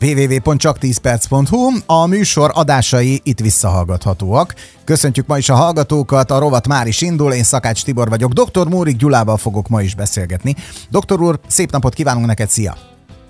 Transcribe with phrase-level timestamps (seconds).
[0.00, 1.70] www.csak10perc.hu.
[1.86, 4.54] A műsor adásai itt visszahallgathatóak.
[4.84, 8.32] Köszöntjük ma is a hallgatókat, a rovat már is indul, én Szakács Tibor vagyok.
[8.32, 8.66] Dr.
[8.66, 10.54] Mórik Gyulával fogok ma is beszélgetni.
[10.90, 12.76] Doktor úr, szép napot kívánunk neked, szia!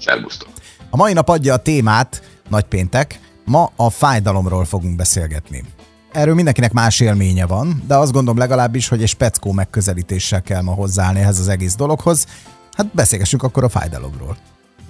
[0.01, 0.49] Szerbusztok!
[0.91, 5.65] A mai nap adja a témát, nagypéntek, ma a fájdalomról fogunk beszélgetni.
[6.13, 10.73] Erről mindenkinek más élménye van, de azt gondolom legalábbis, hogy egy speckó megközelítéssel kell ma
[10.73, 12.27] hozzáállni ehhez az egész dologhoz.
[12.73, 14.37] Hát beszélgessünk akkor a fájdalomról.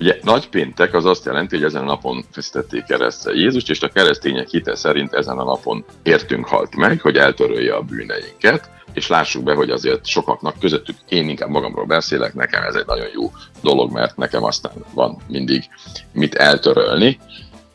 [0.01, 3.89] Ugye nagy péntek az azt jelenti, hogy ezen a napon feszítették keresztre Jézust, és a
[3.89, 9.43] keresztények hite szerint ezen a napon értünk halt meg, hogy eltörölje a bűneinket, és lássuk
[9.43, 13.31] be, hogy azért sokaknak közöttük, én inkább magamról beszélek, nekem ez egy nagyon jó
[13.63, 15.69] dolog, mert nekem aztán van mindig
[16.13, 17.19] mit eltörölni.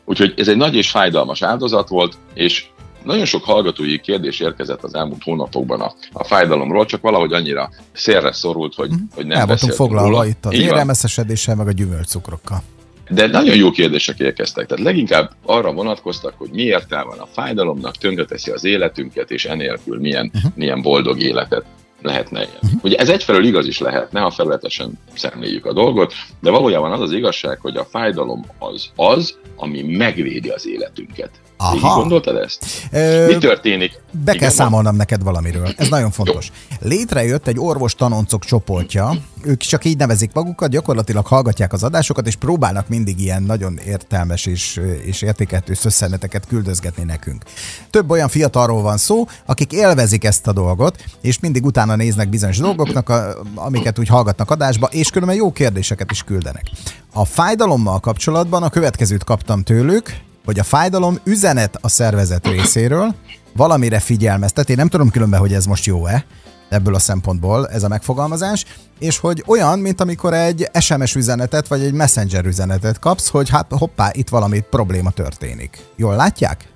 [0.04, 2.66] Úgyhogy ez egy nagy és fájdalmas áldozat volt, és
[3.04, 8.32] nagyon sok hallgatói kérdés érkezett az elmúlt hónapokban a, a fájdalomról, csak valahogy annyira szélre
[8.32, 9.04] szorult, hogy, mm.
[9.14, 10.26] hogy nem El voltunk foglalva róla.
[10.26, 12.62] itt az élelmeszesedéssel, meg a gyümölcscukrokkal.
[13.08, 14.66] De nagyon jó kérdések érkeztek.
[14.66, 20.00] Tehát leginkább arra vonatkoztak, hogy mi értelme van a fájdalomnak, tönkreteszi az életünket, és enélkül
[20.00, 20.52] milyen, uh-huh.
[20.54, 21.64] milyen boldog életet
[22.02, 22.58] lehetne ilyen.
[22.62, 22.84] Uh-huh.
[22.84, 27.12] Ugye ez egyfelől igaz is lehetne, ha felületesen szemléljük a dolgot, de valójában az az
[27.12, 31.30] igazság, hogy a fájdalom az az, ami megvédi az életünket.
[31.64, 31.74] Aha.
[31.74, 32.66] Végig gondoltad ezt?
[32.90, 34.02] Ö, Mi történik?
[34.10, 35.68] Be kell Igen, számolnom neked valamiről.
[35.76, 36.50] Ez nagyon fontos.
[36.70, 36.76] Jó.
[36.88, 39.12] Létrejött egy orvos tanoncok csoportja,
[39.42, 44.46] ők csak így nevezik magukat, gyakorlatilag hallgatják az adásokat, és próbálnak mindig ilyen nagyon értelmes
[44.46, 47.42] és, és értékető szösszeneteket küldözgetni nekünk.
[47.90, 52.58] Több olyan fiatalról van szó, akik élvezik ezt a dolgot, és mindig utána néznek bizonyos
[52.58, 53.12] dolgoknak,
[53.54, 56.70] amiket úgy hallgatnak adásba, és különben jó kérdéseket is küldenek.
[57.12, 63.14] A fájdalommal kapcsolatban a következőt kaptam tőlük, hogy a fájdalom üzenet a szervezet részéről,
[63.56, 66.24] valamire figyelmeztet, én nem tudom különben, hogy ez most jó-e,
[66.68, 68.64] ebből a szempontból ez a megfogalmazás,
[68.98, 73.72] és hogy olyan, mint amikor egy SMS üzenetet, vagy egy messenger üzenetet kapsz, hogy hát
[73.78, 75.78] hoppá, itt valami probléma történik.
[75.96, 76.68] Jól látják?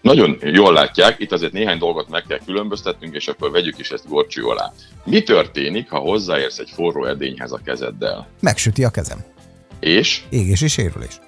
[0.00, 4.08] Nagyon jól látják, itt azért néhány dolgot meg kell különböztetnünk, és akkor vegyük is ezt
[4.08, 4.72] gorcső alá.
[5.04, 8.28] Mi történik, ha hozzáérsz egy forró edényhez a kezeddel?
[8.40, 9.24] Megsüti a kezem.
[9.80, 10.24] És?
[10.30, 11.20] Égés és sérülés.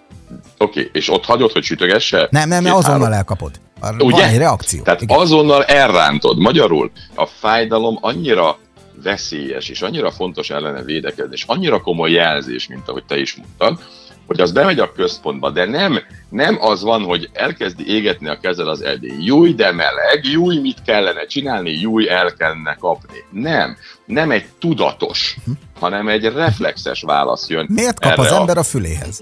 [0.59, 2.29] Oké, okay, és ott hagyod, hogy sütögesse?
[2.31, 3.13] Nem, nem, azonnal három.
[3.13, 3.51] elkapod.
[3.99, 4.21] Ugye?
[4.21, 4.83] Van egy reakció.
[4.83, 5.19] Tehát Igen.
[5.19, 6.39] azonnal elrántod.
[6.39, 8.59] Magyarul a fájdalom annyira
[9.03, 13.79] veszélyes, és annyira fontos ellene védekezni, és annyira komoly jelzés, mint ahogy te is mondtad,
[14.27, 15.99] hogy az bemegy a központba, de nem,
[16.29, 19.25] nem az van, hogy elkezdi égetni a kezed az edény.
[19.25, 23.25] Júj, de meleg, júj, mit kellene csinálni, júj, el kellene kapni.
[23.31, 23.77] Nem,
[24.07, 25.55] nem egy tudatos, uh-huh.
[25.81, 27.67] hanem egy reflexes válasz jön.
[27.69, 29.21] Miért kap az ember a füléhez?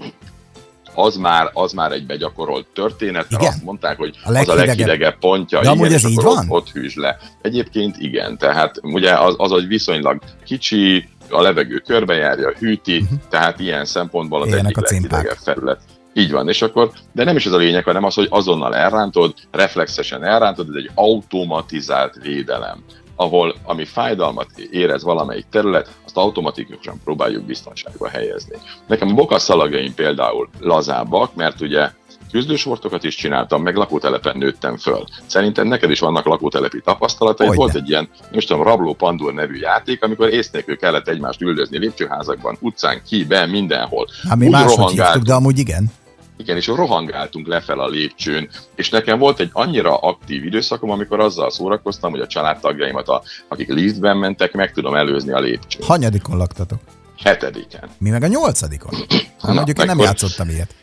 [0.97, 3.53] Az már, az már egy begyakorolt történet, mert igen?
[3.53, 6.37] azt mondták, hogy a az a leghidegebb pontja, De igen, ez így van?
[6.37, 7.17] Ott, ott hűs le.
[7.41, 13.19] Egyébként igen, tehát ugye az, az egy viszonylag kicsi, a levegő körbejárja, hűti, uh-huh.
[13.29, 15.81] tehát ilyen szempontból az Ilyenek egyik leghidegebb felület.
[16.13, 19.33] Így van, és akkor, de nem is ez a lényeg, hanem az, hogy azonnal elrántod,
[19.51, 22.83] reflexesen elrántod, ez egy automatizált védelem
[23.19, 28.55] ahol ami fájdalmat érez valamelyik terület, azt automatikusan próbáljuk biztonságba helyezni.
[28.87, 31.89] Nekem a bokasszalagjaim például lazábbak, mert ugye
[32.31, 35.03] küzdősortokat is csináltam, meg lakótelepen nőttem föl.
[35.25, 37.55] Szerintem neked is vannak lakótelepi tapasztalatai.
[37.55, 42.57] Volt egy ilyen, most tudom, Rabló Pandur nevű játék, amikor észnékül kellett egymást üldözni lépcsőházakban,
[42.59, 44.07] utcán, ki, be, mindenhol.
[44.29, 45.91] Hát mi máshogy hívtuk, de amúgy igen.
[46.37, 51.51] Igen, és rohangáltunk lefel a lépcsőn, és nekem volt egy annyira aktív időszakom, amikor azzal
[51.51, 55.81] szórakoztam, hogy a családtagjaimat, a, akik liftben mentek, meg tudom előzni a lépcsőn.
[55.85, 56.79] Hanyadikon laktatok?
[57.23, 57.89] Hetediken.
[57.97, 58.93] Mi meg a nyolcadikon?
[59.41, 60.75] Hát mondjuk én nem játszottam ilyet.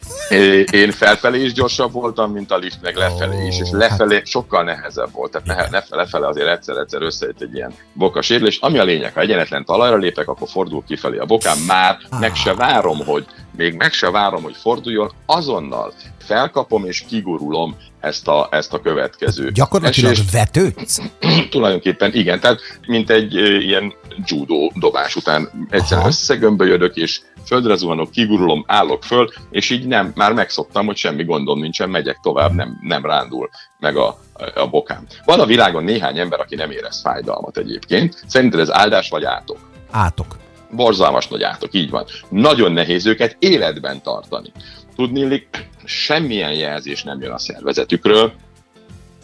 [0.70, 4.26] Én felfelé is gyorsabb voltam, mint a lift, meg lefelé is, és lefelé hát...
[4.26, 5.42] sokkal nehezebb volt.
[5.42, 8.58] Tehát ne, lefele azért egyszer-egyszer összejött egy ilyen bokasérülés.
[8.58, 11.58] Ami a lényeg, ha egyenetlen talajra lépek, akkor fordul kifelé a bokám.
[11.66, 13.26] Már meg se várom, hogy
[13.56, 19.50] még meg se várom, hogy forduljon, azonnal felkapom és kigurulom ezt a, ezt a következő.
[19.50, 20.30] Gyakorlatilag esést.
[20.30, 21.00] vetődsz?
[21.50, 23.92] Tulajdonképpen igen, tehát mint egy e, ilyen
[24.24, 30.32] judo dobás után egyszerűen összegömbölyödök, és földre zuhanok, kigurulom, állok föl, és így nem, már
[30.32, 34.18] megszoktam, hogy semmi gondom nincsen, megyek tovább, nem, nem rándul meg a,
[34.54, 35.06] a bokám.
[35.24, 38.24] Van a világon néhány ember, aki nem érez fájdalmat egyébként.
[38.26, 39.58] Szerinted ez áldás vagy átok?
[39.90, 40.36] Átok.
[40.74, 42.04] Borzalmas nagy átok, így van.
[42.28, 44.52] Nagyon nehéz őket életben tartani.
[44.96, 45.48] Tudni,
[45.84, 48.32] semmilyen jelzés nem jön a szervezetükről,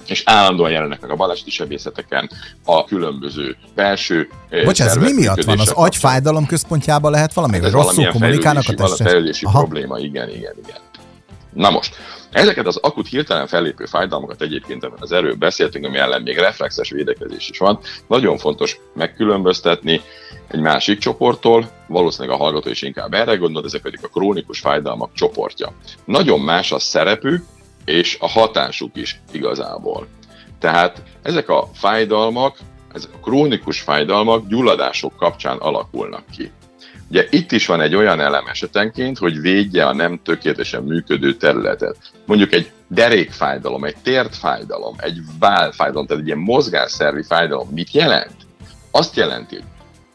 [0.06, 2.30] és állandóan jelennek meg a baleseti sebészeteken
[2.64, 5.58] a különböző belső eh, Bocs, ez mi miatt van?
[5.58, 7.56] Az agyfájdalom központjában lehet valami?
[7.56, 9.58] Hát ez rosszul kommunikálnak a fejlődési Aha.
[9.58, 10.89] probléma, igen, igen, igen.
[11.52, 11.96] Na most,
[12.30, 17.48] ezeket az akut hirtelen fellépő fájdalmakat egyébként az erről beszéltünk, ami ellen még reflexes védekezés
[17.48, 17.78] is van.
[18.06, 20.00] Nagyon fontos megkülönböztetni
[20.48, 25.10] egy másik csoporttól, valószínűleg a hallgató is inkább erre gondol, ezek pedig a krónikus fájdalmak
[25.14, 25.72] csoportja.
[26.04, 27.44] Nagyon más a szerepük
[27.84, 30.06] és a hatásuk is igazából.
[30.58, 32.56] Tehát ezek a fájdalmak,
[32.92, 36.50] ezek a krónikus fájdalmak gyulladások kapcsán alakulnak ki.
[37.10, 41.96] Ugye itt is van egy olyan elem esetenként, hogy védje a nem tökéletesen működő területet.
[42.26, 47.68] Mondjuk egy derékfájdalom, egy tértfájdalom, egy válfájdalom, tehát egy ilyen mozgásszervi fájdalom.
[47.68, 48.36] Mit jelent?
[48.90, 49.64] Azt jelenti, hogy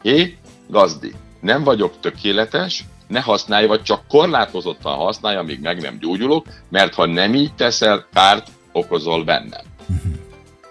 [0.02, 6.46] hé, gazdi, nem vagyok tökéletes, ne használj, vagy csak korlátozottan használja, amíg meg nem gyógyulok,
[6.68, 9.64] mert ha nem így teszel, kárt okozol bennem.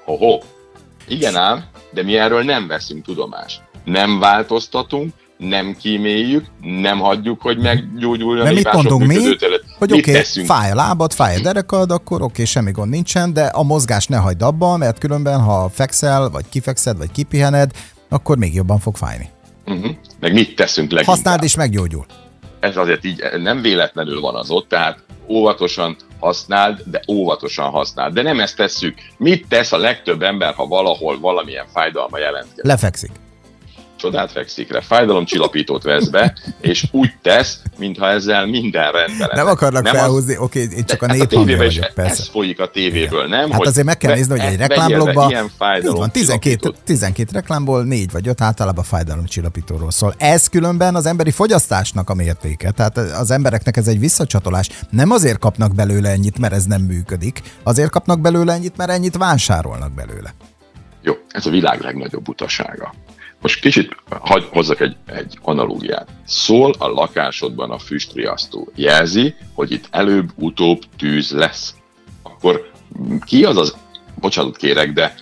[0.03, 0.39] Ho-ho.
[1.07, 3.61] Igen ám, de mi erről nem veszünk tudomást.
[3.83, 8.45] Nem változtatunk, nem kíméljük, nem hagyjuk, hogy meggyógyuljon.
[8.45, 9.15] Nem mit mondunk mi?
[9.77, 13.33] Hogy oké, okay, fáj a lábad, fáj a derekad, akkor oké, okay, semmi gond nincsen,
[13.33, 17.71] de a mozgás ne hagyd abba, mert különben, ha fekszel, vagy kifekszed, vagy kipihened,
[18.09, 19.29] akkor még jobban fog fájni.
[19.65, 19.91] Uh-huh.
[20.19, 21.15] Meg mit teszünk leginkább?
[21.15, 22.05] Használd és meggyógyul.
[22.59, 28.13] Ez azért így nem véletlenül van az ott, tehát óvatosan használd, de óvatosan használd.
[28.13, 28.97] De nem ezt tesszük.
[29.17, 32.63] Mit tesz a legtöbb ember, ha valahol valamilyen fájdalma jelentkezik?
[32.63, 33.11] Lefekszik
[34.05, 39.83] csodát fekszik rá, fájdalomcsillapítót vesz be, és úgy tesz, mintha ezzel minden rendben Nem akarnak
[39.83, 42.11] nem felhúzni, oké, okay, én csak a nép hát vagyok, is persze.
[42.11, 43.49] Ez folyik a tévéből, nem?
[43.49, 45.49] Hát hogy azért meg kell nézni, hogy egy reklámblogban ilyen
[45.83, 50.13] van, 12, 12 reklámból 4 vagy 5 általában fájdalomcsillapítóról szól.
[50.17, 54.69] Ez különben az emberi fogyasztásnak a mértéke, tehát az embereknek ez egy visszacsatolás.
[54.89, 59.17] Nem azért kapnak belőle ennyit, mert ez nem működik, azért kapnak belőle ennyit, mert ennyit
[59.17, 60.33] vásárolnak belőle.
[61.05, 62.93] Jó, ez a világ legnagyobb butasága.
[63.41, 66.09] Most kicsit hagy, hozzak egy, egy analógiát.
[66.25, 68.71] Szól a lakásodban a füstriasztó.
[68.75, 71.75] Jelzi, hogy itt előbb-utóbb tűz lesz.
[72.23, 72.71] Akkor
[73.25, 73.75] ki az az,
[74.19, 75.15] bocsánatot kérek, de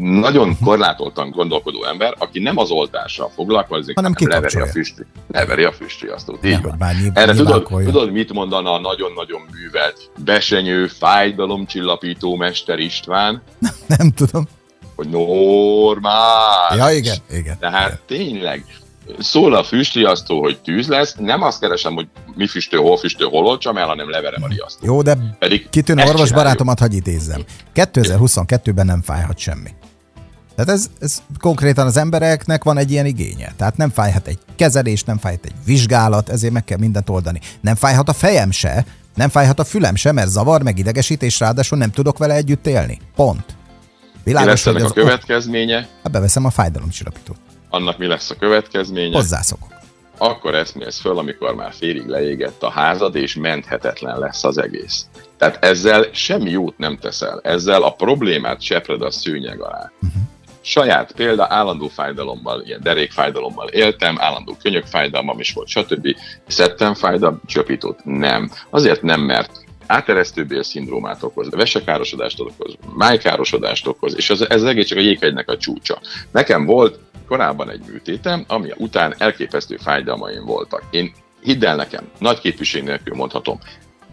[0.00, 5.64] nagyon korlátoltan gondolkodó ember, aki nem az oltással foglalkozik, hanem, hanem leveri a, füstri, leveri
[5.64, 6.44] a füstriasztót.
[6.44, 6.82] Így van.
[7.14, 13.42] Erre tudod, tudod, mit mondana a nagyon-nagyon művelt, besenyő, fájdalomcsillapító mester István?
[13.98, 14.44] Nem tudom
[14.96, 16.76] hogy normál.
[16.76, 17.58] Ja, igen, igen.
[17.58, 18.00] Tehát igen.
[18.06, 18.64] tényleg,
[19.18, 23.46] szól a füstriasztó, hogy tűz lesz, nem azt keresem, hogy mi füstő, hol füstő, hol
[23.46, 24.84] olcsam el, hanem leverem a riasztót.
[24.84, 27.44] Jó, de Pedig kitűnő orvos barátomat hagy idézzem.
[27.74, 29.70] 2022-ben nem fájhat semmi.
[30.54, 33.52] Tehát ez, ez konkrétan az embereknek van egy ilyen igénye.
[33.56, 37.40] Tehát nem fájhat egy kezelés, nem fájhat egy vizsgálat, ezért meg kell mindent oldani.
[37.60, 41.40] Nem fájhat a fejem se, nem fájhat a fülem se, mert zavar, meg idegesít, és
[41.40, 42.98] ráadásul nem tudok vele együtt élni.
[43.16, 43.44] Pont.
[44.24, 45.88] Világos, mi lesz ennek a következménye?
[46.02, 47.36] Hát beveszem a fájdalomcsillapítót.
[47.70, 49.16] Annak mi lesz a következménye?
[49.16, 49.72] Hozzászokok.
[50.18, 55.06] Akkor eszmélsz föl, amikor már félig leégett a házad, és menthetetlen lesz az egész.
[55.36, 57.40] Tehát ezzel semmi jót nem teszel.
[57.42, 59.92] Ezzel a problémát sepred a szőnyeg alá.
[60.02, 60.22] Uh-huh.
[60.60, 66.16] Saját példa, állandó fájdalommal, ilyen derékfájdalommal éltem, állandó könyökfájdalmam is volt, stb.
[66.46, 68.04] Szedtem fájdalom, csöpítót?
[68.04, 68.50] Nem.
[68.70, 74.98] Azért nem, mert áteresztő szindrómát okoz, vesekárosodást okoz, májkárosodást okoz, és ez, ez egész csak
[74.98, 76.00] a jéghegynek a csúcsa.
[76.30, 76.98] Nekem volt
[77.28, 80.82] korábban egy műtétem, ami után elképesztő fájdalmaim voltak.
[80.90, 83.58] Én hidd el nekem, nagy képviség nélkül mondhatom,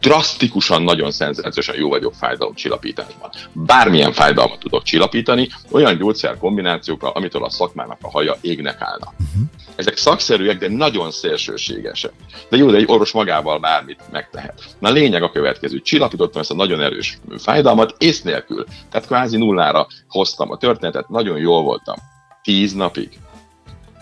[0.01, 3.29] drasztikusan, nagyon szenzációsan jó vagyok fájdalom csillapításban.
[3.51, 9.13] Bármilyen fájdalmat tudok csillapítani, olyan gyógyszer kombinációkkal, amitől a szakmának a haja égnek állna.
[9.19, 9.41] Uh-huh.
[9.75, 12.11] Ezek szakszerűek, de nagyon szélsőségesek.
[12.49, 14.63] De jó, de egy orvos magával bármit megtehet.
[14.79, 15.81] Na a lényeg a következő.
[15.81, 18.65] Csillapítottam ezt a nagyon erős fájdalmat ész nélkül.
[18.91, 21.95] Tehát kvázi nullára hoztam a történetet, nagyon jól voltam.
[22.43, 23.19] Tíz napig.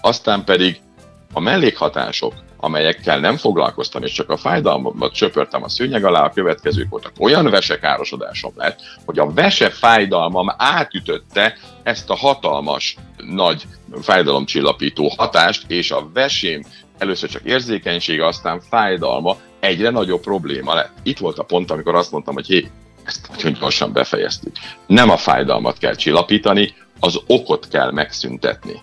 [0.01, 0.79] Aztán pedig
[1.33, 6.89] a mellékhatások amelyekkel nem foglalkoztam, és csak a fájdalmat csöpörtem a szőnyeg alá, a következők
[6.89, 7.11] voltak.
[7.17, 13.67] Olyan vesekárosodásom lett, hogy a vese fájdalmam átütötte ezt a hatalmas, nagy
[14.01, 16.63] fájdalomcsillapító hatást, és a vesém
[16.97, 20.93] először csak érzékenysége, aztán fájdalma egyre nagyobb probléma lett.
[21.03, 22.71] Itt volt a pont, amikor azt mondtam, hogy hé,
[23.03, 24.55] ezt nagyon gyorsan befejeztük.
[24.87, 28.81] Nem a fájdalmat kell csillapítani, az okot kell megszüntetni.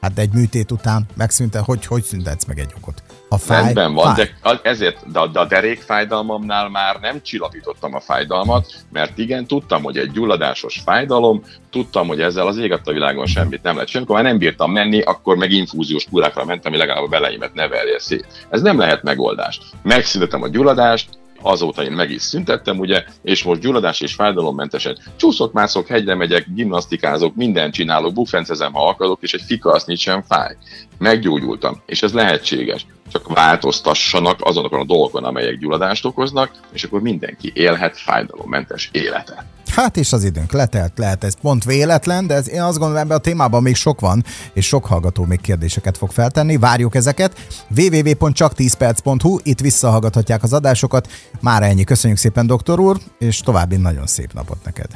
[0.00, 3.02] Hát egy műtét után megszűnte, hogy hogy szüntetsz meg egy okot?
[3.28, 4.30] A fáj, Rendben van, fáj.
[4.42, 9.96] de ezért de, de a derékfájdalmamnál már nem csillapítottam a fájdalmat, mert igen, tudtam, hogy
[9.96, 13.94] egy gyulladásos fájdalom, tudtam, hogy ezzel az ég a világon semmit nem lehet.
[13.94, 17.68] Amikor már nem bírtam menni, akkor meg infúziós kurákra mentem, hogy legalább a beleimet ne
[17.68, 18.46] verje szét.
[18.50, 19.60] Ez nem lehet megoldás.
[19.82, 21.08] Megszüntetem a gyulladást,
[21.46, 26.46] azóta én meg is szüntettem, ugye, és most gyulladás és fájdalommentesen csúszok, mászok, hegyre megyek,
[26.54, 30.56] gimnasztikázok, mindent csinálok, bufencezem, ha akarok, és egy fika azt sem fáj.
[30.98, 32.86] Meggyógyultam, és ez lehetséges.
[33.12, 39.55] Csak változtassanak azonokon a dolgokon, amelyek gyulladást okoznak, és akkor mindenki élhet fájdalommentes életet.
[39.76, 43.16] Hát és az időnk letelt, lehet ez pont véletlen, de ez, én azt gondolom ebben
[43.16, 46.56] a témában még sok van, és sok hallgató még kérdéseket fog feltenni.
[46.56, 47.46] Várjuk ezeket.
[47.76, 51.08] www.csak10perc.hu, itt visszahallgathatják az adásokat.
[51.40, 51.84] Már ennyi.
[51.84, 54.88] Köszönjük szépen, doktor úr, és további nagyon szép napot neked.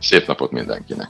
[0.00, 1.04] Szép napot mindenkinek.